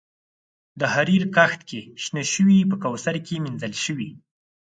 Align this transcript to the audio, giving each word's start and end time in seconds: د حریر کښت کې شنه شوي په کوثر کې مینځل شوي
د 0.79 0.81
حریر 0.93 1.23
کښت 1.35 1.61
کې 1.69 1.81
شنه 2.03 2.23
شوي 2.33 2.59
په 2.69 2.75
کوثر 2.83 3.15
کې 3.27 3.35
مینځل 3.43 3.73
شوي 3.85 4.09